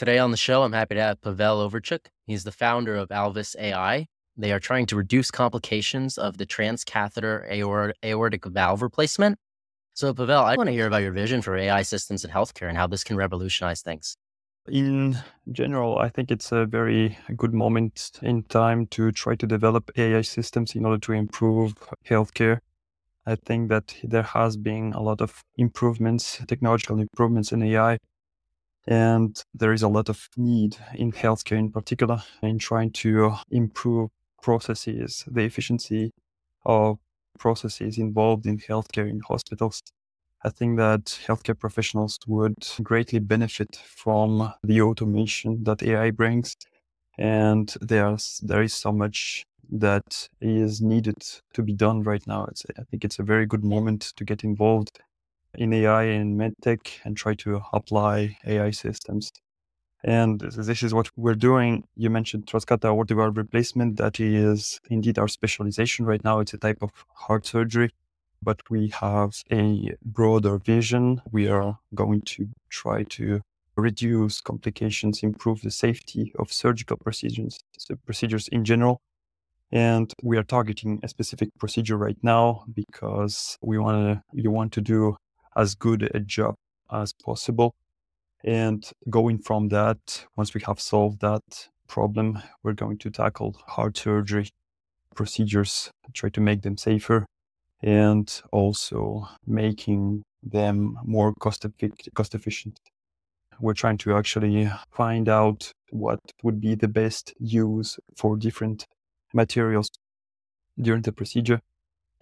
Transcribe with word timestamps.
Today 0.00 0.16
on 0.16 0.30
the 0.30 0.38
show, 0.38 0.62
I'm 0.62 0.72
happy 0.72 0.94
to 0.94 1.02
have 1.02 1.20
Pavel 1.20 1.68
Overtchouk. 1.68 2.06
He's 2.26 2.44
the 2.44 2.52
founder 2.52 2.96
of 2.96 3.10
Alviss 3.10 3.54
AI. 3.58 4.06
They 4.34 4.50
are 4.50 4.58
trying 4.58 4.86
to 4.86 4.96
reduce 4.96 5.30
complications 5.30 6.16
of 6.16 6.38
the 6.38 6.46
transcatheter 6.46 7.46
aort- 7.52 7.92
aortic 8.02 8.46
valve 8.46 8.80
replacement. 8.80 9.38
So, 9.92 10.14
Pavel, 10.14 10.42
I 10.42 10.56
want 10.56 10.68
to 10.68 10.72
hear 10.72 10.86
about 10.86 11.02
your 11.02 11.12
vision 11.12 11.42
for 11.42 11.54
AI 11.54 11.82
systems 11.82 12.24
in 12.24 12.30
healthcare 12.30 12.66
and 12.66 12.78
how 12.78 12.86
this 12.86 13.04
can 13.04 13.18
revolutionize 13.18 13.82
things. 13.82 14.16
In 14.66 15.18
general, 15.52 15.98
I 15.98 16.08
think 16.08 16.30
it's 16.30 16.50
a 16.50 16.64
very 16.64 17.18
good 17.36 17.52
moment 17.52 18.12
in 18.22 18.44
time 18.44 18.86
to 18.92 19.12
try 19.12 19.34
to 19.34 19.46
develop 19.46 19.90
AI 19.98 20.22
systems 20.22 20.74
in 20.74 20.86
order 20.86 20.98
to 21.00 21.12
improve 21.12 21.74
healthcare. 22.08 22.60
I 23.26 23.34
think 23.34 23.68
that 23.68 23.96
there 24.02 24.22
has 24.22 24.56
been 24.56 24.94
a 24.94 25.02
lot 25.02 25.20
of 25.20 25.42
improvements, 25.58 26.40
technological 26.48 26.98
improvements 27.00 27.52
in 27.52 27.62
AI, 27.62 27.98
and 28.86 29.42
there 29.54 29.72
is 29.72 29.82
a 29.82 29.88
lot 29.88 30.08
of 30.08 30.28
need 30.36 30.76
in 30.94 31.12
healthcare 31.12 31.58
in 31.58 31.70
particular 31.70 32.22
in 32.42 32.58
trying 32.58 32.90
to 32.90 33.26
uh, 33.26 33.38
improve 33.50 34.10
processes, 34.42 35.24
the 35.30 35.42
efficiency 35.42 36.12
of 36.64 36.98
processes 37.38 37.98
involved 37.98 38.46
in 38.46 38.58
healthcare 38.58 39.08
in 39.08 39.20
hospitals. 39.20 39.82
I 40.42 40.48
think 40.48 40.78
that 40.78 41.04
healthcare 41.26 41.58
professionals 41.58 42.18
would 42.26 42.66
greatly 42.82 43.18
benefit 43.18 43.76
from 43.76 44.52
the 44.64 44.80
automation 44.80 45.64
that 45.64 45.82
AI 45.82 46.10
brings. 46.10 46.56
And 47.18 47.74
there's, 47.82 48.40
there 48.42 48.62
is 48.62 48.72
so 48.72 48.90
much 48.92 49.44
that 49.72 50.28
is 50.40 50.80
needed 50.80 51.22
to 51.52 51.62
be 51.62 51.74
done 51.74 52.02
right 52.02 52.26
now. 52.26 52.46
It's, 52.46 52.64
I 52.78 52.82
think 52.84 53.04
it's 53.04 53.18
a 53.18 53.22
very 53.22 53.44
good 53.44 53.64
moment 53.64 54.12
to 54.16 54.24
get 54.24 54.42
involved 54.42 54.98
in 55.54 55.72
AI 55.72 56.04
and 56.04 56.38
medtech 56.38 56.98
and 57.04 57.16
try 57.16 57.34
to 57.34 57.62
apply 57.72 58.38
AI 58.46 58.70
systems. 58.70 59.32
And 60.02 60.40
this 60.40 60.82
is 60.82 60.94
what 60.94 61.10
we're 61.16 61.34
doing. 61.34 61.84
You 61.94 62.08
mentioned 62.08 62.46
transcatheter 62.46 62.86
aortic 62.86 63.18
replacement. 63.18 63.98
That 63.98 64.18
is 64.18 64.80
indeed 64.88 65.18
our 65.18 65.28
specialization 65.28 66.06
right 66.06 66.24
now. 66.24 66.40
It's 66.40 66.54
a 66.54 66.58
type 66.58 66.78
of 66.80 66.90
heart 67.14 67.46
surgery, 67.46 67.90
but 68.42 68.60
we 68.70 68.88
have 68.88 69.42
a 69.52 69.92
broader 70.02 70.56
vision. 70.58 71.20
We 71.30 71.48
are 71.48 71.78
going 71.94 72.22
to 72.22 72.48
try 72.70 73.02
to 73.04 73.42
reduce 73.76 74.40
complications, 74.40 75.22
improve 75.22 75.60
the 75.62 75.70
safety 75.70 76.32
of 76.38 76.52
surgical 76.52 76.96
procedures, 76.96 77.58
procedures 78.06 78.48
in 78.48 78.64
general. 78.64 79.00
And 79.72 80.12
we 80.22 80.36
are 80.36 80.42
targeting 80.42 80.98
a 81.02 81.08
specific 81.08 81.50
procedure 81.58 81.96
right 81.96 82.18
now 82.22 82.64
because 82.74 83.56
we 83.62 83.78
want 83.78 83.96
to, 83.98 84.22
you 84.32 84.50
want 84.50 84.72
to 84.72 84.80
do 84.80 85.16
as 85.56 85.74
good 85.74 86.10
a 86.14 86.20
job 86.20 86.54
as 86.92 87.12
possible. 87.12 87.74
And 88.44 88.88
going 89.08 89.38
from 89.38 89.68
that, 89.68 90.26
once 90.36 90.54
we 90.54 90.62
have 90.66 90.80
solved 90.80 91.20
that 91.20 91.68
problem, 91.88 92.38
we're 92.62 92.72
going 92.72 92.98
to 92.98 93.10
tackle 93.10 93.56
heart 93.66 93.98
surgery 93.98 94.48
procedures, 95.14 95.90
try 96.14 96.30
to 96.30 96.40
make 96.40 96.62
them 96.62 96.76
safer, 96.76 97.26
and 97.82 98.40
also 98.52 99.28
making 99.46 100.22
them 100.42 100.98
more 101.04 101.34
cost, 101.40 101.66
cost 102.14 102.34
efficient. 102.34 102.80
We're 103.60 103.74
trying 103.74 103.98
to 103.98 104.16
actually 104.16 104.70
find 104.90 105.28
out 105.28 105.72
what 105.90 106.20
would 106.42 106.60
be 106.60 106.74
the 106.74 106.88
best 106.88 107.34
use 107.38 107.98
for 108.16 108.36
different 108.36 108.86
materials 109.34 109.90
during 110.80 111.02
the 111.02 111.12
procedure 111.12 111.60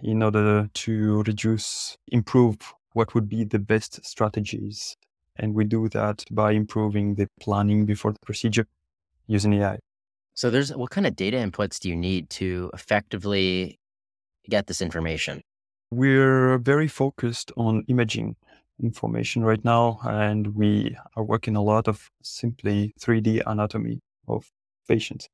in 0.00 0.22
order 0.22 0.68
to 0.72 1.22
reduce, 1.22 1.96
improve 2.08 2.58
what 2.98 3.14
would 3.14 3.28
be 3.28 3.44
the 3.44 3.60
best 3.60 4.04
strategies. 4.04 4.96
And 5.36 5.54
we 5.54 5.64
do 5.64 5.88
that 5.91 6.24
by 6.32 6.50
improving 6.62 7.14
the 7.14 7.28
planning 7.40 7.86
before 7.86 8.12
the 8.12 8.18
procedure 8.27 8.66
using 9.28 9.52
AI. 9.52 9.78
So 10.34 10.50
there's 10.50 10.70
what 10.74 10.90
kind 10.90 11.06
of 11.06 11.14
data 11.14 11.36
inputs 11.36 11.78
do 11.78 11.88
you 11.88 11.94
need 11.94 12.28
to 12.40 12.70
effectively 12.74 13.78
get 14.50 14.66
this 14.66 14.82
information? 14.82 15.42
We're 15.92 16.58
very 16.58 16.89
focused 16.89 17.52
on 17.56 17.84
imaging 17.86 18.34
information 18.83 19.44
right 19.44 19.64
now, 19.64 20.00
and 20.02 20.55
we 20.56 20.96
are 21.17 21.24
working 21.24 21.55
a 21.56 21.62
lot 21.62 21.86
of 21.86 22.11
simply 22.23 22.92
3D 23.00 23.42
anatomy 23.46 24.00
of 24.27 24.50
patients. 24.89 25.28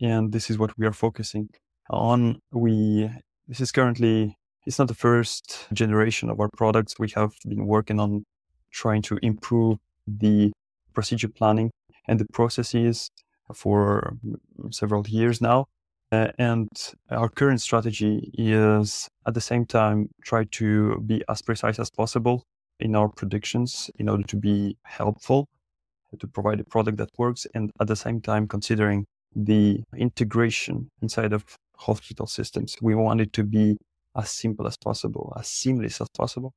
And 0.00 0.32
this 0.32 0.50
is 0.50 0.58
what 0.58 0.76
we 0.78 0.86
are 0.86 0.98
focusing 1.06 1.48
on. 1.88 2.40
We 2.52 3.10
this 3.48 3.60
is 3.60 3.72
currently 3.72 4.36
it's 4.66 4.78
not 4.78 4.88
the 4.88 4.94
first 4.94 5.66
generation 5.72 6.30
of 6.30 6.40
our 6.40 6.48
products. 6.56 6.98
We 6.98 7.10
have 7.10 7.32
been 7.46 7.66
working 7.66 7.98
on 7.98 8.24
trying 8.70 9.02
to 9.02 9.18
improve 9.22 9.78
the 10.06 10.52
procedure 10.94 11.28
planning 11.28 11.70
and 12.06 12.18
the 12.18 12.26
processes 12.32 13.10
for 13.54 14.16
several 14.70 15.06
years 15.06 15.40
now. 15.40 15.66
Uh, 16.10 16.28
and 16.38 16.68
our 17.10 17.28
current 17.28 17.60
strategy 17.60 18.30
is 18.34 19.08
at 19.26 19.34
the 19.34 19.40
same 19.40 19.64
time 19.64 20.08
try 20.22 20.44
to 20.44 21.00
be 21.06 21.22
as 21.28 21.40
precise 21.40 21.78
as 21.78 21.90
possible 21.90 22.44
in 22.80 22.94
our 22.94 23.08
predictions 23.08 23.90
in 23.98 24.08
order 24.08 24.22
to 24.24 24.36
be 24.36 24.76
helpful 24.82 25.48
to 26.18 26.26
provide 26.26 26.60
a 26.60 26.64
product 26.64 26.98
that 26.98 27.08
works 27.16 27.46
and 27.54 27.70
at 27.80 27.86
the 27.86 27.96
same 27.96 28.20
time 28.20 28.46
considering 28.46 29.06
the 29.34 29.82
integration 29.96 30.90
inside 31.00 31.32
of 31.32 31.44
hospital 31.78 32.26
systems 32.26 32.76
we 32.82 32.94
want 32.94 33.20
it 33.20 33.32
to 33.32 33.42
be 33.42 33.78
as 34.16 34.30
simple 34.30 34.66
as 34.66 34.76
possible, 34.76 35.32
as 35.38 35.48
seamless 35.48 36.00
as 36.00 36.08
possible. 36.10 36.52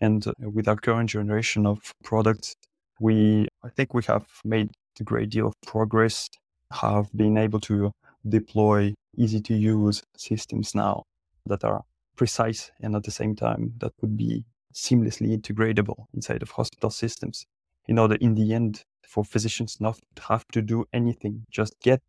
And 0.00 0.24
with 0.38 0.68
our 0.68 0.76
current 0.76 1.10
generation 1.10 1.66
of 1.66 1.78
products, 2.04 2.54
we, 3.00 3.48
I 3.64 3.68
think 3.70 3.94
we 3.94 4.02
have 4.04 4.26
made 4.44 4.70
a 5.00 5.04
great 5.04 5.30
deal 5.30 5.48
of 5.48 5.54
progress, 5.66 6.28
have 6.72 7.10
been 7.14 7.38
able 7.38 7.60
to 7.60 7.92
deploy 8.28 8.94
easy 9.16 9.40
to 9.40 9.54
use 9.54 10.02
systems 10.16 10.74
now 10.74 11.04
that 11.46 11.64
are 11.64 11.82
precise 12.16 12.70
and 12.80 12.96
at 12.96 13.04
the 13.04 13.10
same 13.10 13.36
time 13.36 13.72
that 13.78 13.92
would 14.00 14.16
be 14.16 14.44
seamlessly 14.74 15.36
integratable 15.36 16.06
inside 16.14 16.42
of 16.42 16.50
hospital 16.50 16.90
systems 16.90 17.46
in 17.88 17.98
order 17.98 18.16
in 18.16 18.34
the 18.34 18.52
end 18.52 18.82
for 19.06 19.24
physicians 19.24 19.80
not 19.80 19.98
to 20.16 20.22
have 20.22 20.46
to 20.48 20.60
do 20.60 20.84
anything, 20.92 21.44
just 21.50 21.74
get 21.80 22.02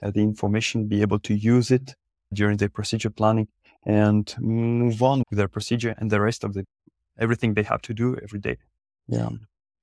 the 0.00 0.20
information, 0.20 0.88
be 0.88 1.02
able 1.02 1.18
to 1.20 1.34
use 1.34 1.70
it 1.70 1.94
during 2.32 2.56
their 2.56 2.68
procedure 2.68 3.10
planning 3.10 3.46
and 3.84 4.34
move 4.38 5.02
on 5.02 5.22
with 5.28 5.36
their 5.36 5.48
procedure 5.48 5.94
and 5.98 6.10
the 6.10 6.20
rest 6.20 6.44
of 6.44 6.54
the 6.54 6.64
everything 7.18 7.54
they 7.54 7.62
have 7.62 7.82
to 7.82 7.94
do 7.94 8.16
every 8.22 8.38
day. 8.38 8.56
Yeah. 9.06 9.28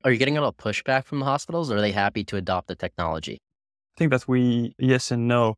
Are 0.03 0.11
you 0.11 0.17
getting 0.17 0.37
a 0.37 0.41
lot 0.41 0.49
of 0.49 0.57
pushback 0.57 1.05
from 1.05 1.19
the 1.19 1.25
hospitals 1.25 1.69
or 1.69 1.77
are 1.77 1.81
they 1.81 1.91
happy 1.91 2.23
to 2.25 2.37
adopt 2.37 2.67
the 2.67 2.75
technology? 2.75 3.37
I 3.95 3.95
think 3.97 4.11
that 4.11 4.27
we, 4.27 4.73
yes 4.79 5.11
and 5.11 5.27
no. 5.27 5.55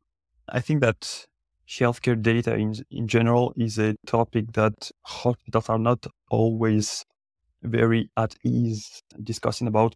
I 0.49 0.59
think 0.61 0.81
that 0.81 1.27
healthcare 1.69 2.21
data 2.21 2.55
in, 2.55 2.75
in 2.89 3.07
general 3.07 3.53
is 3.55 3.77
a 3.77 3.95
topic 4.05 4.53
that 4.53 4.91
hospitals 5.05 5.69
are 5.69 5.79
not 5.79 6.05
always 6.29 7.05
very 7.61 8.09
at 8.17 8.35
ease 8.43 9.01
discussing 9.23 9.67
about. 9.67 9.95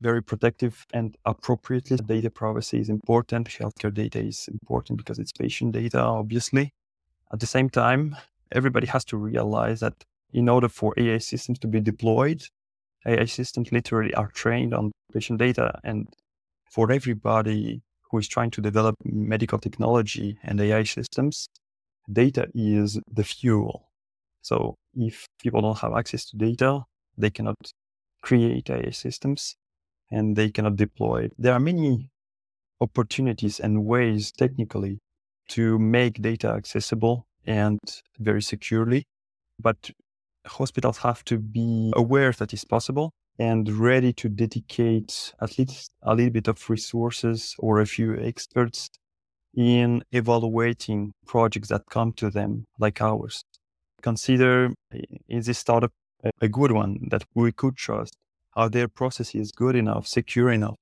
Very 0.00 0.22
protective 0.22 0.84
and 0.92 1.16
appropriately. 1.24 1.96
Data 1.98 2.30
privacy 2.30 2.80
is 2.80 2.88
important. 2.88 3.48
Healthcare 3.48 3.94
data 3.94 4.18
is 4.18 4.48
important 4.48 4.96
because 4.96 5.18
it's 5.18 5.30
patient 5.30 5.72
data, 5.72 6.00
obviously. 6.00 6.72
At 7.32 7.40
the 7.40 7.46
same 7.46 7.70
time, 7.70 8.16
everybody 8.52 8.86
has 8.88 9.04
to 9.06 9.16
realize 9.16 9.80
that 9.80 9.94
in 10.32 10.48
order 10.48 10.68
for 10.68 10.94
AI 10.96 11.18
systems 11.18 11.58
to 11.60 11.66
be 11.66 11.80
deployed, 11.80 12.42
AI 13.06 13.24
systems 13.24 13.72
literally 13.72 14.12
are 14.14 14.28
trained 14.28 14.74
on 14.74 14.92
patient 15.12 15.38
data. 15.38 15.80
And 15.82 16.08
for 16.70 16.92
everybody 16.92 17.82
who 18.10 18.18
is 18.18 18.28
trying 18.28 18.50
to 18.50 18.60
develop 18.60 18.96
medical 19.04 19.58
technology 19.58 20.38
and 20.42 20.60
AI 20.60 20.84
systems, 20.84 21.48
data 22.12 22.48
is 22.54 23.00
the 23.10 23.24
fuel. 23.24 23.88
So 24.42 24.74
if 24.94 25.26
people 25.40 25.62
don't 25.62 25.78
have 25.78 25.94
access 25.94 26.26
to 26.26 26.36
data, 26.36 26.84
they 27.16 27.30
cannot 27.30 27.56
create 28.20 28.68
AI 28.68 28.90
systems 28.90 29.56
and 30.10 30.36
they 30.36 30.50
cannot 30.50 30.76
deploy. 30.76 31.28
There 31.38 31.54
are 31.54 31.60
many 31.60 32.10
opportunities 32.80 33.58
and 33.58 33.86
ways 33.86 34.32
technically 34.32 34.98
to 35.48 35.78
make 35.78 36.22
data 36.22 36.48
accessible 36.48 37.26
and 37.46 37.78
very 38.18 38.42
securely. 38.42 39.04
But 39.58 39.90
hospitals 40.46 40.98
have 40.98 41.24
to 41.26 41.38
be 41.38 41.92
aware 41.94 42.32
that 42.32 42.52
it's 42.52 42.64
possible 42.64 43.12
and 43.38 43.68
ready 43.70 44.12
to 44.12 44.28
dedicate 44.28 45.32
at 45.40 45.58
least 45.58 45.90
a 46.02 46.14
little 46.14 46.32
bit 46.32 46.48
of 46.48 46.68
resources 46.68 47.54
or 47.58 47.80
a 47.80 47.86
few 47.86 48.18
experts 48.18 48.88
in 49.54 50.02
evaluating 50.12 51.12
projects 51.26 51.68
that 51.68 51.82
come 51.90 52.12
to 52.12 52.30
them 52.30 52.64
like 52.78 53.00
ours. 53.00 53.42
Consider 54.02 54.72
is 55.28 55.46
this 55.46 55.58
startup 55.58 55.92
a 56.40 56.48
good 56.48 56.72
one 56.72 57.08
that 57.10 57.24
we 57.34 57.52
could 57.52 57.76
trust? 57.76 58.16
Are 58.54 58.68
their 58.68 58.88
processes 58.88 59.52
good 59.52 59.76
enough, 59.76 60.06
secure 60.06 60.50
enough? 60.50 60.76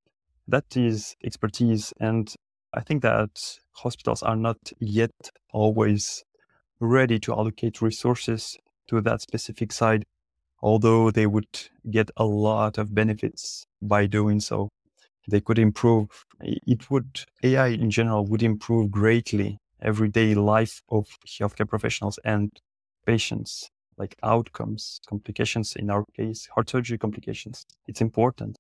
That 0.49 0.77
is 0.77 1.15
expertise. 1.23 1.93
And 2.01 2.35
I 2.73 2.81
think 2.81 3.03
that 3.03 3.59
hospitals 3.73 4.23
are 4.23 4.37
not 4.37 4.59
yet 4.79 5.13
always 5.53 6.25
ready 6.81 7.19
to 7.21 7.33
allocate 7.33 7.83
resources 7.83 8.57
to 8.89 9.01
that 9.03 9.23
specific 9.23 9.73
side, 9.73 10.05
although 10.63 11.11
they 11.11 11.27
would 11.27 11.71
get 11.91 12.11
a 12.17 12.25
lot 12.25 12.79
of 12.79 12.95
benefits 12.95 13.67
by 13.83 14.07
doing 14.07 14.41
so. 14.41 14.71
They 15.29 15.41
could 15.41 15.59
improve, 15.59 16.09
it 16.41 16.91
would, 16.91 17.25
AI 17.43 17.69
in 17.69 17.91
general 17.91 18.27
would 18.27 18.43
improve 18.43 18.91
greatly 18.91 19.59
everyday 19.83 20.35
life 20.35 20.83
of 20.91 21.09
healthcare 21.27 21.69
professionals 21.69 22.19
and 22.25 22.51
patients, 23.07 23.71
like 23.97 24.17
outcomes, 24.23 25.01
complications, 25.09 25.77
in 25.77 25.91
our 25.91 26.05
case, 26.17 26.49
heart 26.55 26.71
surgery 26.71 26.99
complications. 26.99 27.67
It's 27.87 28.01
important. 28.01 28.59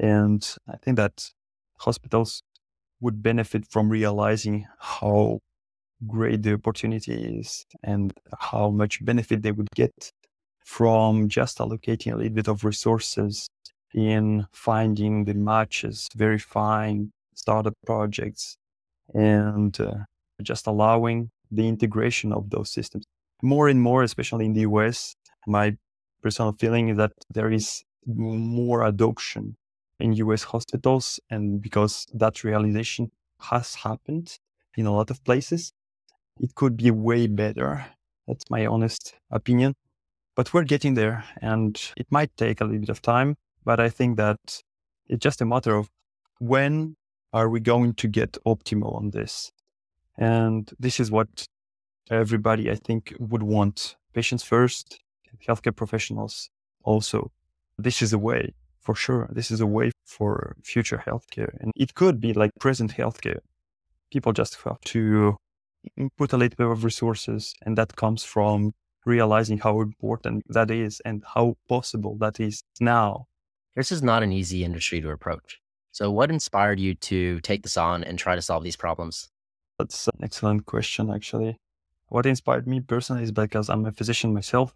And 0.00 0.42
I 0.68 0.76
think 0.76 0.96
that 0.96 1.30
hospitals 1.78 2.42
would 3.02 3.22
benefit 3.22 3.66
from 3.68 3.90
realizing 3.90 4.66
how 4.78 5.40
great 6.06 6.42
the 6.42 6.54
opportunity 6.54 7.12
is 7.12 7.66
and 7.82 8.12
how 8.38 8.70
much 8.70 9.04
benefit 9.04 9.42
they 9.42 9.52
would 9.52 9.68
get 9.74 10.12
from 10.64 11.28
just 11.28 11.58
allocating 11.58 12.12
a 12.12 12.16
little 12.16 12.32
bit 12.32 12.48
of 12.48 12.64
resources 12.64 13.48
in 13.94 14.46
finding 14.52 15.24
the 15.24 15.34
matches, 15.34 16.08
verifying 16.16 17.10
startup 17.34 17.74
projects, 17.84 18.56
and 19.12 19.78
uh, 19.80 19.94
just 20.42 20.66
allowing 20.66 21.28
the 21.50 21.68
integration 21.68 22.32
of 22.32 22.48
those 22.50 22.70
systems. 22.70 23.04
More 23.42 23.68
and 23.68 23.82
more, 23.82 24.02
especially 24.04 24.46
in 24.46 24.54
the 24.54 24.60
US, 24.60 25.14
my 25.46 25.76
personal 26.22 26.52
feeling 26.52 26.88
is 26.88 26.96
that 26.96 27.12
there 27.34 27.50
is 27.50 27.82
more 28.06 28.86
adoption 28.86 29.56
in 29.98 30.12
US 30.14 30.44
hospitals. 30.44 31.20
And 31.30 31.60
because 31.60 32.06
that 32.14 32.44
realization 32.44 33.10
has 33.40 33.74
happened 33.76 34.38
in 34.76 34.86
a 34.86 34.92
lot 34.92 35.10
of 35.10 35.22
places, 35.24 35.72
it 36.40 36.54
could 36.54 36.76
be 36.76 36.90
way 36.90 37.26
better. 37.26 37.86
That's 38.26 38.48
my 38.50 38.66
honest 38.66 39.14
opinion. 39.30 39.74
But 40.34 40.52
we're 40.54 40.64
getting 40.64 40.94
there 40.94 41.24
and 41.40 41.80
it 41.96 42.06
might 42.10 42.36
take 42.36 42.60
a 42.60 42.64
little 42.64 42.80
bit 42.80 42.88
of 42.88 43.02
time. 43.02 43.36
But 43.64 43.80
I 43.80 43.90
think 43.90 44.16
that 44.16 44.62
it's 45.08 45.22
just 45.22 45.40
a 45.40 45.44
matter 45.44 45.76
of 45.76 45.90
when 46.38 46.96
are 47.32 47.48
we 47.48 47.60
going 47.60 47.94
to 47.94 48.08
get 48.08 48.38
optimal 48.46 48.94
on 48.94 49.10
this? 49.10 49.52
And 50.18 50.70
this 50.78 51.00
is 51.00 51.10
what 51.10 51.46
everybody, 52.10 52.70
I 52.70 52.74
think, 52.74 53.14
would 53.18 53.42
want 53.42 53.96
patients 54.12 54.42
first, 54.42 55.00
healthcare 55.46 55.74
professionals 55.74 56.50
also. 56.82 57.30
This 57.78 58.02
is 58.02 58.12
a 58.12 58.18
way 58.18 58.54
for 58.82 58.94
sure. 58.94 59.28
This 59.32 59.50
is 59.50 59.60
a 59.60 59.66
way 59.66 59.92
for 60.04 60.56
future 60.62 61.02
healthcare. 61.06 61.56
And 61.60 61.72
it 61.76 61.94
could 61.94 62.20
be 62.20 62.32
like 62.32 62.50
present 62.60 62.96
healthcare. 62.96 63.40
People 64.10 64.32
just 64.32 64.56
have 64.64 64.80
to 64.80 65.36
put 66.18 66.32
a 66.32 66.36
little 66.36 66.56
bit 66.56 66.70
of 66.70 66.84
resources, 66.84 67.54
and 67.62 67.78
that 67.78 67.96
comes 67.96 68.24
from 68.24 68.72
realizing 69.04 69.58
how 69.58 69.80
important 69.80 70.44
that 70.48 70.70
is 70.70 71.00
and 71.04 71.24
how 71.34 71.56
possible 71.68 72.16
that 72.18 72.38
is 72.38 72.62
now. 72.80 73.26
This 73.74 73.90
is 73.90 74.02
not 74.02 74.22
an 74.22 74.32
easy 74.32 74.64
industry 74.64 75.00
to 75.00 75.10
approach. 75.10 75.60
So, 75.92 76.10
what 76.10 76.30
inspired 76.30 76.78
you 76.78 76.94
to 76.94 77.40
take 77.40 77.62
this 77.62 77.76
on 77.76 78.04
and 78.04 78.18
try 78.18 78.34
to 78.34 78.42
solve 78.42 78.64
these 78.64 78.76
problems? 78.76 79.28
That's 79.78 80.08
an 80.08 80.20
excellent 80.22 80.66
question, 80.66 81.10
actually. 81.10 81.56
What 82.08 82.26
inspired 82.26 82.66
me 82.66 82.80
personally 82.80 83.22
is 83.22 83.32
because 83.32 83.70
I'm 83.70 83.86
a 83.86 83.92
physician 83.92 84.34
myself. 84.34 84.74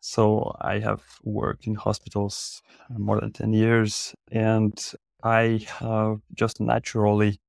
So, 0.00 0.56
I 0.60 0.78
have 0.78 1.02
worked 1.24 1.66
in 1.66 1.74
hospitals 1.74 2.62
uh, 2.90 2.98
more 2.98 3.20
than 3.20 3.32
10 3.32 3.52
years, 3.52 4.14
and 4.30 4.78
I 5.22 5.66
have 5.80 6.20
just 6.34 6.60
naturally, 6.60 7.40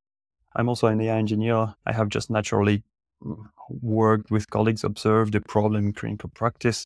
I'm 0.56 0.69
also 0.69 0.88
an 0.88 1.00
AI 1.01 1.18
engineer. 1.18 1.75
I 1.86 1.94
have 1.94 2.10
just 2.10 2.30
naturally 2.30 2.84
mm, 3.24 3.38
worked 3.69 4.31
with 4.31 4.50
colleagues, 4.50 4.84
observed 4.84 5.34
the 5.34 5.42
problem 5.42 5.86
in 5.86 5.94
clinical 5.94 6.30
practice, 6.30 6.86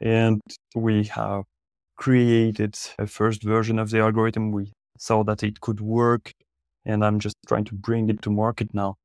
and 0.00 0.40
we 0.74 1.04
have 1.04 1.44
created 1.96 2.78
a 2.98 3.06
first 3.06 3.42
version 3.42 3.78
of 3.78 3.90
the 3.90 4.00
algorithm. 4.00 4.52
We 4.52 4.72
saw 4.98 5.24
that 5.24 5.42
it 5.42 5.60
could 5.60 5.80
work, 5.80 6.32
and 6.84 7.04
I'm 7.04 7.18
just 7.18 7.36
trying 7.46 7.64
to 7.66 7.74
bring 7.74 8.10
it 8.10 8.22
to 8.22 8.30
market 8.30 8.74
now. 8.74 8.96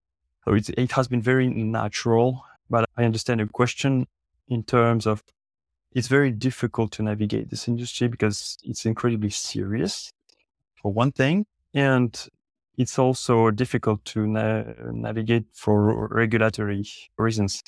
So 0.45 0.55
it 0.55 0.91
has 0.91 1.07
been 1.07 1.21
very 1.21 1.47
natural, 1.47 2.43
but 2.69 2.85
I 2.97 3.05
understand 3.05 3.39
your 3.39 3.47
question 3.47 4.07
in 4.49 4.63
terms 4.63 5.07
of 5.07 5.23
it's 5.95 6.07
very 6.07 6.31
difficult 6.31 6.91
to 6.93 7.03
navigate 7.03 7.49
this 7.49 7.67
industry 7.67 8.07
because 8.07 8.57
it's 8.63 8.85
incredibly 8.85 9.29
serious 9.29 10.11
for 10.81 10.91
one 10.91 11.11
thing. 11.11 11.45
And 11.73 12.27
it's 12.77 12.97
also 12.97 13.51
difficult 13.51 14.03
to 14.05 14.25
na- 14.25 14.63
navigate 14.91 15.45
for 15.53 16.07
regulatory 16.07 16.83
reasons. 17.17 17.61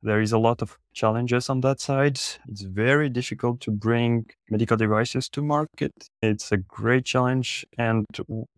There 0.00 0.20
is 0.20 0.30
a 0.30 0.38
lot 0.38 0.62
of 0.62 0.78
challenges 0.94 1.50
on 1.50 1.60
that 1.62 1.80
side. 1.80 2.20
It's 2.48 2.62
very 2.62 3.08
difficult 3.08 3.60
to 3.62 3.72
bring 3.72 4.26
medical 4.48 4.76
devices 4.76 5.28
to 5.30 5.42
market. 5.42 5.92
It's 6.22 6.52
a 6.52 6.56
great 6.56 7.04
challenge. 7.04 7.66
And 7.76 8.06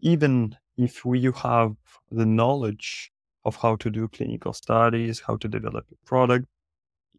even 0.01 0.57
if 0.77 1.05
we 1.07 1.23
have 1.43 1.77
the 2.11 2.27
knowledge 2.27 3.11
of 3.47 3.57
how 3.57 3.77
to 3.77 3.91
do 3.91 4.09
clinical 4.09 4.53
studies, 4.53 5.21
how 5.27 5.37
to 5.37 5.49
develop 5.49 5.87
a 5.91 6.07
product, 6.07 6.45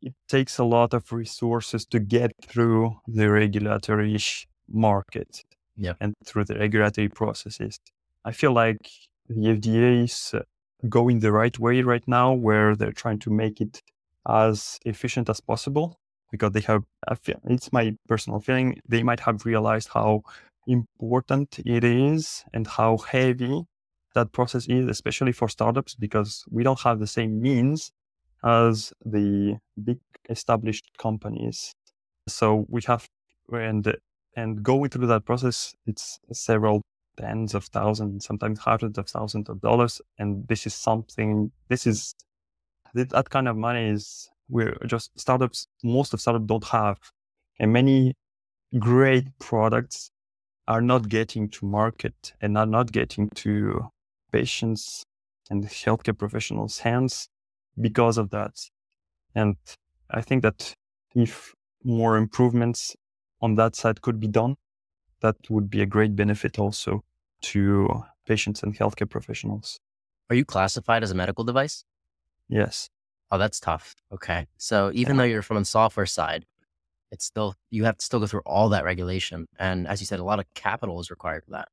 it 0.02 0.14
takes 0.28 0.58
a 0.58 0.64
lot 0.64 0.94
of 0.94 1.12
resources 1.12 1.86
to 1.86 2.00
get 2.00 2.32
through 2.42 3.00
the 3.08 3.30
regulatory 3.30 4.18
market 4.68 5.44
yeah. 5.78 5.94
and 6.00 6.14
through 6.26 6.46
the 6.46 6.56
regulatory 6.56 7.10
processes. 7.10 7.80
I 8.26 8.32
feel 8.32 8.54
like 8.54 8.90
the 9.28 9.36
FDA 9.36 10.04
is 10.04 10.32
uh, 10.34 10.42
going 10.90 11.20
the 11.20 11.32
right 11.32 11.58
way 11.58 11.82
right 11.82 12.08
now, 12.08 12.34
where 12.34 12.76
they're 12.76 12.92
trying 12.92 13.20
to 13.20 13.30
make 13.30 13.62
it 13.62 13.82
as 14.28 14.80
efficient 14.86 15.30
as 15.30 15.40
possible 15.40 15.98
because 16.32 16.52
they 16.52 16.62
have, 16.62 16.84
feel, 17.22 17.40
it's 17.46 17.74
my 17.74 17.96
personal 18.08 18.40
feeling, 18.40 18.80
they 18.88 19.04
might 19.04 19.20
have 19.20 19.46
realized 19.46 19.90
how 19.94 20.22
important 20.68 21.60
it 21.66 21.84
is 21.84 22.44
and 22.54 22.66
how 22.68 22.98
heavy 22.98 23.64
that 24.14 24.32
process 24.32 24.68
is, 24.68 24.88
especially 24.88 25.32
for 25.32 25.50
startups, 25.50 25.96
because 25.96 26.44
we 26.50 26.64
don't 26.64 26.80
have 26.82 27.00
the 27.00 27.08
same 27.08 27.42
means 27.42 27.92
as 28.44 28.94
the 29.06 29.58
big 29.84 30.00
established 30.30 30.86
companies. 30.98 31.74
So 32.28 32.66
we 32.70 32.82
have, 32.88 33.08
and, 33.52 33.96
and 34.36 34.64
going 34.64 34.90
through 34.90 35.08
that 35.08 35.26
process, 35.26 35.76
it's 35.86 36.20
several 36.32 36.82
tens 37.18 37.54
of 37.54 37.66
thousands, 37.66 38.26
sometimes 38.26 38.60
hundreds 38.60 38.98
of 38.98 39.08
thousands 39.08 39.50
of 39.50 39.62
dollars. 39.62 40.02
And 40.18 40.48
this 40.48 40.66
is 40.66 40.74
something, 40.74 41.52
this 41.68 41.86
is, 41.86 42.14
that 42.94 43.30
kind 43.30 43.48
of 43.48 43.58
money 43.58 43.90
is, 43.90 44.30
we're 44.50 44.76
just 44.86 45.12
startups, 45.20 45.68
most 45.84 46.14
of 46.14 46.22
startups 46.22 46.46
don't 46.46 46.68
have. 46.68 46.98
And 47.60 47.72
many 47.74 48.16
great 48.80 49.28
products 49.40 50.12
are 50.68 50.82
not 50.82 51.10
getting 51.10 51.50
to 51.50 51.66
market 51.66 52.34
and 52.42 52.58
are 52.58 52.66
not 52.66 52.92
getting 52.92 53.30
to 53.36 53.90
patients 54.32 55.04
and 55.50 55.66
healthcare 55.66 56.18
professionals' 56.18 56.80
hands 56.80 57.28
because 57.80 58.18
of 58.18 58.30
that. 58.32 58.54
And 59.36 59.56
I 60.10 60.22
think 60.22 60.42
that 60.44 60.76
if 61.16 61.54
more 61.84 62.18
improvements 62.18 62.96
on 63.42 63.56
that 63.56 63.76
side 63.76 64.02
could 64.02 64.20
be 64.20 64.28
done, 64.28 64.56
that 65.22 65.36
would 65.50 65.70
be 65.70 65.82
a 65.82 65.86
great 65.86 66.16
benefit 66.16 66.60
also 66.60 67.04
to 67.42 68.04
patients 68.28 68.64
and 68.64 68.78
healthcare 68.78 69.10
professionals. 69.10 69.80
Are 70.30 70.36
you 70.36 70.46
classified 70.46 71.04
as 71.04 71.12
a 71.12 71.16
medical 71.16 71.44
device? 71.44 71.84
Yes. 72.48 72.90
Oh, 73.32 73.38
that's 73.38 73.60
tough. 73.60 73.96
Okay. 74.14 74.48
So 74.58 74.92
even 74.94 75.16
yeah. 75.16 75.22
though 75.22 75.28
you're 75.28 75.42
from 75.42 75.58
the 75.58 75.66
software 75.66 76.06
side, 76.06 76.46
it's 77.12 77.26
still, 77.26 77.56
you 77.70 77.84
have 77.86 77.98
to 77.98 78.06
still 78.06 78.20
go 78.20 78.28
through 78.28 78.42
all 78.46 78.70
that 78.70 78.84
regulation. 78.84 79.48
And 79.60 79.88
as 79.88 80.02
you 80.02 80.06
said, 80.06 80.20
a 80.20 80.24
lot 80.24 80.40
of 80.40 80.46
capital 80.54 81.00
is 81.00 81.10
required 81.10 81.44
for 81.46 81.52
that. 81.52 81.68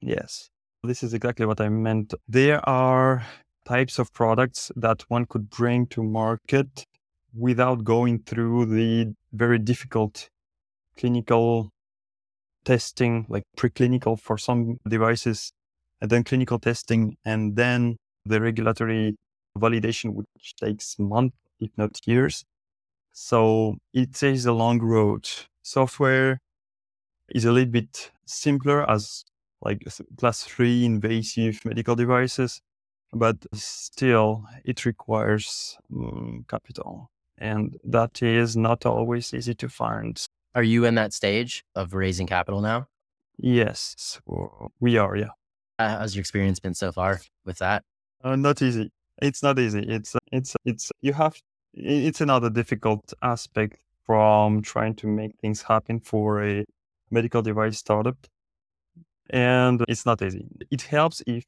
Yes. 0.00 0.50
This 0.82 1.02
is 1.02 1.14
exactly 1.14 1.46
what 1.46 1.60
I 1.60 1.68
meant. 1.68 2.12
There 2.28 2.66
are 2.68 3.24
types 3.64 3.98
of 3.98 4.12
products 4.12 4.70
that 4.76 5.02
one 5.08 5.26
could 5.26 5.50
bring 5.50 5.86
to 5.86 6.02
market 6.02 6.84
without 7.36 7.84
going 7.84 8.20
through 8.20 8.66
the 8.66 9.12
very 9.32 9.58
difficult 9.58 10.28
clinical 10.96 11.70
testing, 12.64 13.26
like 13.28 13.44
preclinical 13.56 14.18
for 14.18 14.38
some 14.38 14.78
devices, 14.88 15.52
and 16.00 16.10
then 16.10 16.24
clinical 16.24 16.58
testing, 16.58 17.16
and 17.24 17.56
then 17.56 17.96
the 18.24 18.40
regulatory 18.40 19.16
validation, 19.58 20.14
which 20.14 20.54
takes 20.56 20.98
months, 20.98 21.36
if 21.60 21.70
not 21.76 21.98
years. 22.06 22.44
So 23.12 23.76
it 23.92 24.22
is 24.22 24.46
a 24.46 24.52
long 24.52 24.80
road. 24.80 25.28
Software 25.62 26.38
is 27.28 27.44
a 27.44 27.52
little 27.52 27.70
bit 27.70 28.10
simpler 28.26 28.88
as 28.90 29.24
like 29.62 29.82
class 30.18 30.42
three 30.42 30.84
invasive 30.84 31.64
medical 31.64 31.94
devices, 31.94 32.60
but 33.14 33.36
still 33.54 34.44
it 34.64 34.84
requires 34.84 35.78
um, 35.94 36.44
capital. 36.48 37.10
And 37.38 37.76
that 37.84 38.22
is 38.22 38.56
not 38.56 38.86
always 38.86 39.34
easy 39.34 39.54
to 39.54 39.68
find. 39.68 40.24
Are 40.54 40.62
you 40.62 40.84
in 40.84 40.94
that 40.94 41.12
stage 41.12 41.64
of 41.74 41.94
raising 41.94 42.26
capital 42.26 42.60
now? 42.60 42.86
Yes, 43.36 44.20
we 44.80 44.96
are. 44.96 45.16
Yeah. 45.16 45.30
Uh, 45.78 45.98
how's 45.98 46.14
your 46.14 46.20
experience 46.20 46.60
been 46.60 46.74
so 46.74 46.92
far 46.92 47.20
with 47.44 47.58
that? 47.58 47.82
Uh, 48.22 48.36
not 48.36 48.62
easy. 48.62 48.92
It's 49.20 49.42
not 49.42 49.58
easy. 49.58 49.80
It's 49.80 50.14
it's 50.30 50.54
it's 50.64 50.92
you 51.00 51.12
have. 51.12 51.36
It's 51.72 52.20
another 52.20 52.50
difficult 52.50 53.12
aspect 53.20 53.78
from 54.06 54.62
trying 54.62 54.94
to 54.96 55.08
make 55.08 55.32
things 55.40 55.62
happen 55.62 55.98
for 55.98 56.44
a 56.44 56.64
medical 57.10 57.42
device 57.42 57.78
startup 57.78 58.16
and 59.30 59.84
it's 59.88 60.06
not 60.06 60.22
easy. 60.22 60.46
It 60.70 60.82
helps 60.82 61.22
if 61.26 61.44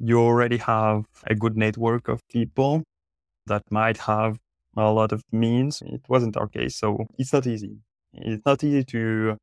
you 0.00 0.18
already 0.18 0.56
have 0.56 1.04
a 1.26 1.34
good 1.34 1.56
network 1.56 2.08
of 2.08 2.26
people 2.28 2.82
that 3.46 3.62
might 3.70 3.98
have 3.98 4.38
a 4.76 4.90
lot 4.90 5.12
of 5.12 5.22
means. 5.30 5.82
It 5.84 6.02
wasn't 6.08 6.36
our 6.36 6.48
case, 6.48 6.76
so 6.76 7.06
it's 7.18 7.32
not 7.32 7.46
easy. 7.46 7.78
It's 8.14 8.44
not 8.46 8.64
easy 8.64 8.84
to 8.84 9.36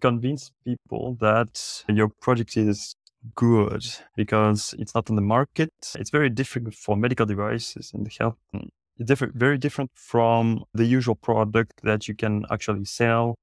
convince 0.00 0.50
people 0.64 1.16
that 1.20 1.84
your 1.88 2.08
project 2.20 2.56
is 2.56 2.94
good 3.34 3.84
because 4.16 4.74
it's 4.78 4.94
not 4.94 5.10
on 5.10 5.16
the 5.16 5.22
market. 5.22 5.70
It's 5.94 6.10
very 6.10 6.30
different 6.30 6.74
for 6.74 6.96
medical 6.96 7.26
devices 7.26 7.92
and 7.94 8.08
health. 8.18 8.36
It's 8.52 9.08
different, 9.08 9.34
very 9.34 9.58
different 9.58 9.90
from 9.94 10.64
the 10.74 10.84
usual 10.84 11.14
product 11.14 11.80
that 11.82 12.08
you 12.08 12.14
can 12.14 12.44
actually 12.50 12.84
sell. 12.84 13.36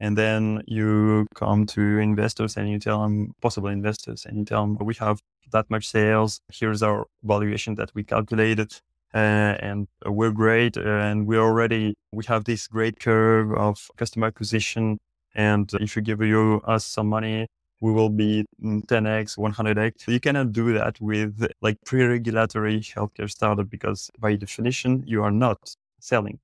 And 0.00 0.18
then 0.18 0.62
you 0.66 1.26
come 1.34 1.64
to 1.66 1.98
investors 1.98 2.56
and 2.56 2.68
you 2.68 2.78
tell 2.78 3.02
them, 3.02 3.34
possible 3.40 3.68
investors, 3.68 4.26
and 4.26 4.36
you 4.38 4.44
tell 4.44 4.62
them, 4.62 4.76
we 4.80 4.94
have 4.94 5.20
that 5.50 5.70
much 5.70 5.88
sales. 5.88 6.40
Here's 6.52 6.82
our 6.82 7.06
valuation 7.22 7.74
that 7.76 7.92
we 7.94 8.04
calculated. 8.04 8.72
Uh, 9.14 9.56
and 9.60 9.88
we're 10.06 10.30
great. 10.30 10.76
And 10.76 11.26
we 11.26 11.36
already, 11.36 11.94
we 12.12 12.24
have 12.26 12.44
this 12.44 12.66
great 12.66 12.98
curve 12.98 13.52
of 13.52 13.90
customer 13.96 14.28
acquisition. 14.28 14.98
And 15.34 15.70
if 15.74 15.96
you 15.96 16.02
give 16.02 16.22
you 16.22 16.62
us 16.66 16.86
some 16.86 17.08
money, 17.08 17.46
we 17.80 17.92
will 17.92 18.08
be 18.08 18.44
10x, 18.62 19.36
100x. 19.36 20.06
You 20.06 20.20
cannot 20.20 20.52
do 20.52 20.72
that 20.72 21.00
with 21.00 21.46
like 21.60 21.78
pre-regulatory 21.84 22.80
healthcare 22.80 23.30
startup 23.30 23.68
because 23.68 24.10
by 24.18 24.36
definition, 24.36 25.02
you 25.06 25.22
are 25.22 25.32
not 25.32 25.74
selling. 25.98 26.38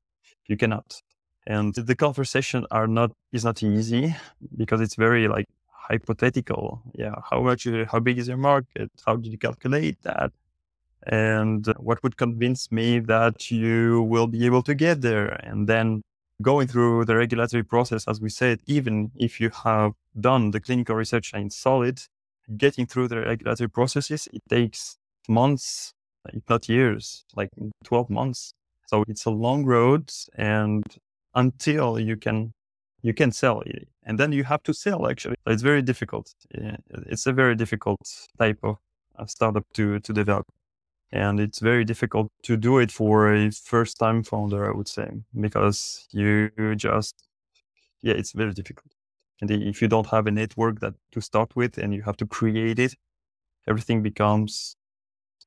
You 0.47 0.57
cannot. 0.57 1.01
And 1.47 1.75
the 1.75 1.95
conversation 1.95 2.67
are 2.71 2.89
not, 2.89 3.13
is 3.33 3.45
not 3.45 3.63
easy 3.63 4.15
because 4.57 4.81
it's 4.81 4.97
very 4.97 5.29
like 5.29 5.47
hypothetical. 5.89 6.83
Yeah. 6.95 7.15
How 7.31 7.41
much, 7.41 7.67
uh, 7.67 7.85
how 7.91 8.01
big 8.01 8.19
is 8.19 8.29
your 8.29 8.37
market? 8.37 8.91
How 9.07 9.17
did 9.17 9.33
you 9.33 9.39
calculate 9.39 10.03
that? 10.03 10.33
And 11.07 11.67
what 11.79 12.03
would 12.03 12.17
convince 12.17 12.71
me 12.71 12.99
that 13.01 13.51
you 13.51 14.03
will 14.03 14.27
be 14.27 14.45
able 14.47 14.63
to 14.65 14.75
get 14.75 15.01
there? 15.01 15.29
And 15.45 15.69
then 15.69 16.03
going 16.43 16.69
through 16.69 17.07
the 17.07 17.17
regulatory 17.17 17.63
process, 17.63 18.07
as 18.07 18.21
we 18.21 18.29
said, 18.29 18.61
even 18.67 19.11
if 19.17 19.41
you 19.41 19.51
have 19.65 19.93
done 20.21 20.51
the 20.51 20.61
clinical 20.61 20.97
research 20.97 21.33
and 21.35 21.53
solid, 21.53 22.01
getting 22.57 22.87
through 22.87 23.09
the 23.09 23.21
regulatory 23.21 23.69
processes, 23.69 24.29
it 24.33 24.43
takes 24.49 24.99
months, 25.29 25.93
if 26.33 26.43
not 26.49 26.69
years, 26.69 27.25
like 27.35 27.51
12 27.85 28.11
months. 28.11 28.53
So 28.87 29.05
it's 29.09 29.25
a 29.25 29.31
long 29.31 29.65
road 29.65 30.11
and 30.37 30.85
until 31.35 31.99
you 31.99 32.17
can 32.17 32.53
you 33.03 33.15
can 33.15 33.33
sell 33.33 33.61
it 33.63 33.89
and 34.05 34.19
then 34.19 34.33
you 34.33 34.45
have 34.45 34.63
to 34.65 34.73
sell 34.75 35.09
actually. 35.09 35.37
It's 35.47 35.63
very 35.63 35.83
difficult. 35.83 36.35
It's 36.51 37.27
a 37.27 37.33
very 37.33 37.55
difficult 37.55 38.01
type 38.39 38.59
of 38.63 38.77
uh, 39.19 39.27
startup 39.27 39.65
to 39.75 39.99
to 40.01 40.13
develop 40.13 40.47
and 41.11 41.41
it's 41.41 41.59
very 41.59 41.85
difficult 41.85 42.29
to 42.43 42.57
do 42.57 42.79
it 42.79 42.91
for 42.93 43.33
a 43.33 43.51
first 43.51 43.99
time 43.99 44.23
founder 44.23 44.71
i 44.71 44.77
would 44.77 44.89
say 44.89 45.09
because 45.41 46.07
you 46.13 46.51
just 46.77 47.15
yeah 48.03 48.15
it's 48.15 48.33
very 48.33 48.53
difficult. 48.53 48.93
And 49.41 49.51
if 49.51 49.81
you 49.81 49.89
don't 49.89 50.09
have 50.09 50.27
a 50.27 50.33
network 50.33 50.81
that 50.81 50.95
to 51.13 51.21
start 51.21 51.55
with 51.55 51.79
and 51.79 51.95
you 51.95 52.03
have 52.03 52.17
to 52.19 52.27
create 52.27 52.79
it 52.79 52.95
everything 53.69 54.03
becomes 54.03 54.77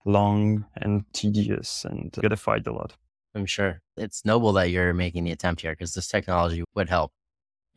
long 0.06 0.66
and 0.78 1.06
tedious 1.14 1.86
and 1.86 2.12
you 2.16 2.22
gotta 2.22 2.38
fight 2.38 2.66
a 2.68 2.74
lot. 2.74 2.96
I'm 3.36 3.46
sure. 3.46 3.82
It's 3.98 4.26
noble 4.26 4.52
that 4.54 4.72
you're 4.72 4.94
making 4.94 5.24
the 5.26 5.32
attempt 5.32 5.62
here 5.62 5.74
because 5.74 5.94
this 5.94 6.08
technology 6.08 6.64
would 6.76 6.90
help 6.90 7.12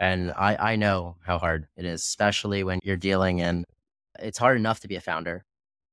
and 0.05 0.33
i 0.33 0.73
i 0.73 0.77
know 0.77 1.17
how 1.27 1.39
hard 1.39 1.67
it 1.77 1.85
is 1.85 2.01
especially 2.03 2.63
when 2.63 2.79
you're 2.83 2.97
dealing 2.97 3.39
in 3.39 3.65
it's 4.19 4.39
hard 4.39 4.57
enough 4.57 4.81
to 4.81 4.89
be 4.89 4.97
a 4.97 5.01
founder 5.01 5.45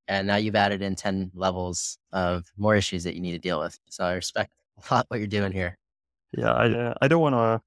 and 0.08 0.26
now 0.26 0.36
you've 0.36 0.56
added 0.56 0.82
in 0.82 0.94
10 0.94 1.30
levels 1.34 1.98
of 2.12 2.52
more 2.56 2.76
issues 2.76 3.04
that 3.04 3.14
you 3.14 3.20
need 3.20 3.32
to 3.32 3.38
deal 3.38 3.60
with. 3.60 3.78
So 3.88 4.04
I 4.04 4.12
respect 4.14 4.52
a 4.90 4.94
lot 4.94 5.06
what 5.08 5.20
you're 5.20 5.26
doing 5.26 5.52
here. 5.52 5.78
Yeah, 6.36 6.52
I, 6.52 6.70
uh, 6.70 6.94
I 7.00 7.08
don't 7.08 7.20
want 7.20 7.34
to, 7.34 7.60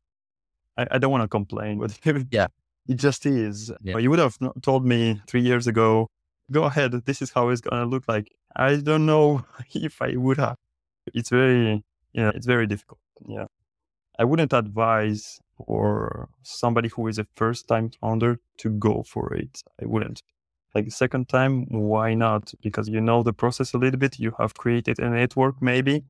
I, 0.77 0.95
I, 0.95 0.97
don't 0.97 1.11
want 1.11 1.23
to 1.23 1.27
complain, 1.27 1.79
but 1.79 1.97
yeah, 2.31 2.47
it 2.87 2.95
just 2.95 3.25
is. 3.25 3.71
Yeah. 3.81 3.97
You 3.97 4.09
would 4.09 4.19
have 4.19 4.37
told 4.61 4.85
me 4.85 5.21
three 5.27 5.41
years 5.41 5.67
ago, 5.67 6.07
go 6.51 6.63
ahead, 6.63 6.91
this 7.05 7.21
is 7.21 7.31
how 7.31 7.49
it's 7.49 7.61
going 7.61 7.81
to 7.81 7.87
look 7.87 8.03
like. 8.07 8.31
I 8.55 8.77
don't 8.77 9.05
know 9.05 9.45
if 9.73 10.01
I 10.01 10.15
would 10.15 10.37
have. 10.37 10.57
It's 11.13 11.29
very, 11.29 11.83
yeah, 12.13 12.31
it's 12.33 12.47
very 12.47 12.65
difficult. 12.65 12.99
Yeah. 13.27 13.45
I 14.17 14.23
wouldn't 14.23 14.53
advise 14.53 15.39
for 15.57 16.29
somebody 16.43 16.89
who 16.89 17.07
is 17.07 17.17
a 17.17 17.27
first 17.35 17.67
time 17.67 17.89
founder 18.01 18.39
to 18.57 18.69
go 18.69 19.03
for 19.03 19.33
it. 19.33 19.63
I 19.81 19.85
wouldn't. 19.85 20.21
Like 20.73 20.91
second 20.91 21.29
time 21.29 21.65
why 21.69 22.13
not? 22.13 22.53
Because 22.61 22.89
you 22.89 22.99
know 22.99 23.23
the 23.23 23.33
process 23.33 23.73
a 23.73 23.77
little 23.77 23.99
bit 23.99 24.19
you 24.19 24.33
have 24.39 24.55
created 24.55 24.99
a 24.99 25.09
network 25.09 25.61
maybe. 25.61 26.03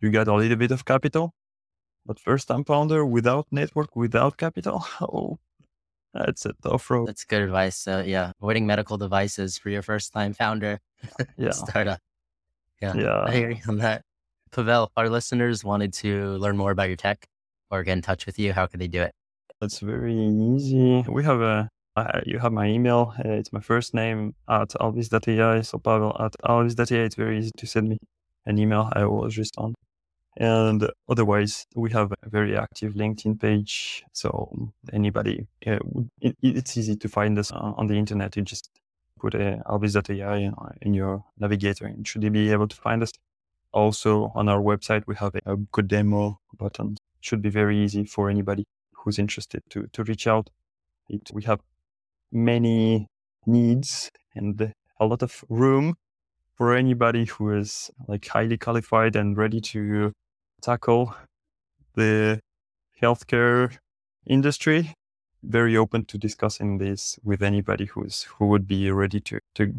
You 0.00 0.10
got 0.10 0.28
a 0.28 0.34
little 0.34 0.56
bit 0.56 0.72
of 0.72 0.84
capital. 0.84 1.34
But 2.06 2.18
first 2.18 2.48
time 2.48 2.64
founder 2.64 3.06
without 3.06 3.46
network 3.50 3.96
without 3.96 4.36
capital 4.36 4.84
oh 5.00 5.38
that's 6.12 6.46
a 6.46 6.52
tough 6.62 6.90
road. 6.90 7.08
That's 7.08 7.24
good 7.24 7.42
advice 7.42 7.86
uh, 7.86 8.02
yeah. 8.06 8.32
Avoiding 8.40 8.66
medical 8.66 8.98
devices 8.98 9.56
for 9.58 9.70
your 9.70 9.82
first 9.82 10.12
time 10.12 10.32
founder. 10.32 10.80
Yeah. 11.36 11.50
Startup. 11.50 12.00
Yeah 12.82 12.94
yeah. 12.96 13.24
I 13.26 13.32
hear 13.32 13.50
you 13.50 13.62
on 13.68 13.78
that. 13.78 14.02
Pavel 14.50 14.90
our 14.96 15.08
listeners 15.08 15.62
wanted 15.62 15.92
to 15.94 16.36
learn 16.38 16.56
more 16.56 16.72
about 16.72 16.88
your 16.88 16.96
tech 16.96 17.28
or 17.74 17.82
get 17.82 17.92
in 17.92 18.02
touch 18.02 18.26
with 18.26 18.38
you 18.38 18.52
how 18.52 18.66
can 18.66 18.80
they 18.80 18.88
do 18.88 19.02
it 19.02 19.12
it's 19.60 19.80
very 19.80 20.16
easy 20.16 21.04
we 21.08 21.22
have 21.24 21.40
a 21.40 21.68
uh, 21.96 22.20
you 22.26 22.38
have 22.38 22.52
my 22.52 22.66
email. 22.66 23.14
Uh, 23.24 23.30
it's 23.30 23.52
my 23.52 23.60
first 23.60 23.94
name 23.94 24.34
at 24.48 24.70
alviss.ai. 24.80 25.60
So 25.62 25.78
Pavel 25.78 26.16
at 26.18 26.32
alviss.ai. 26.44 27.04
It's 27.04 27.14
very 27.14 27.38
easy 27.38 27.52
to 27.56 27.66
send 27.66 27.88
me 27.88 27.98
an 28.46 28.58
email. 28.58 28.90
I 28.92 29.04
will 29.04 29.28
respond. 29.28 29.74
And 30.36 30.90
otherwise, 31.08 31.64
we 31.76 31.92
have 31.92 32.10
a 32.10 32.28
very 32.28 32.56
active 32.56 32.94
LinkedIn 32.94 33.40
page. 33.40 34.02
So 34.12 34.72
anybody, 34.92 35.46
uh, 35.66 35.78
it, 36.20 36.36
it's 36.42 36.76
easy 36.76 36.96
to 36.96 37.08
find 37.08 37.38
us 37.38 37.52
on 37.52 37.86
the 37.86 37.94
internet. 37.94 38.34
You 38.36 38.42
just 38.42 38.68
put 39.20 39.34
a 39.34 39.62
alviss.ai 39.66 40.50
in 40.82 40.94
your 40.94 41.24
navigator 41.38 41.86
and 41.86 42.06
should 42.06 42.24
you 42.24 42.30
be 42.30 42.50
able 42.50 42.66
to 42.66 42.76
find 42.76 43.02
us. 43.02 43.12
Also 43.72 44.30
on 44.34 44.48
our 44.48 44.60
website, 44.60 45.04
we 45.06 45.16
have 45.16 45.34
a 45.46 45.56
good 45.56 45.88
demo 45.88 46.38
button. 46.56 46.96
Should 47.24 47.40
be 47.40 47.48
very 47.48 47.82
easy 47.82 48.04
for 48.04 48.28
anybody 48.28 48.64
who's 48.92 49.18
interested 49.18 49.62
to, 49.70 49.86
to 49.94 50.04
reach 50.04 50.26
out. 50.26 50.50
It, 51.08 51.30
we 51.32 51.42
have 51.44 51.60
many 52.30 53.06
needs 53.46 54.10
and 54.34 54.74
a 55.00 55.06
lot 55.06 55.22
of 55.22 55.42
room 55.48 55.94
for 56.54 56.74
anybody 56.74 57.24
who 57.24 57.50
is 57.52 57.90
like 58.08 58.26
highly 58.28 58.58
qualified 58.58 59.16
and 59.16 59.38
ready 59.38 59.60
to 59.72 60.12
tackle 60.60 61.14
the 61.94 62.40
healthcare 63.00 63.76
industry. 64.26 64.92
Very 65.42 65.78
open 65.78 66.04
to 66.06 66.18
discussing 66.18 66.76
this 66.76 67.18
with 67.24 67.42
anybody 67.42 67.86
who's 67.86 68.24
who 68.24 68.48
would 68.48 68.66
be 68.66 68.90
ready 68.90 69.20
to 69.20 69.38
to 69.54 69.74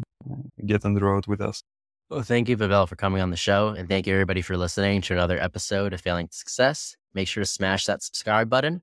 get 0.64 0.84
on 0.84 0.94
the 0.94 1.00
road 1.00 1.28
with 1.28 1.40
us. 1.40 1.62
Well 2.10 2.22
thank 2.22 2.48
you 2.48 2.56
pavel 2.56 2.86
for 2.86 2.96
coming 2.96 3.22
on 3.22 3.30
the 3.30 3.36
show 3.36 3.68
and 3.68 3.88
thank 3.88 4.06
you 4.06 4.14
everybody 4.14 4.42
for 4.42 4.56
listening 4.56 5.00
to 5.02 5.14
another 5.14 5.38
episode 5.40 5.92
of 5.92 6.00
failing 6.00 6.28
to 6.28 6.36
success 6.36 6.96
make 7.16 7.26
sure 7.26 7.42
to 7.42 7.50
smash 7.50 7.86
that 7.86 8.02
subscribe 8.02 8.48
button 8.48 8.82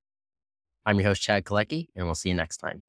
I'm 0.85 0.99
your 0.99 1.09
host, 1.09 1.21
Chad 1.21 1.45
Kalecki, 1.45 1.87
and 1.95 2.05
we'll 2.05 2.15
see 2.15 2.29
you 2.29 2.35
next 2.35 2.57
time. 2.57 2.81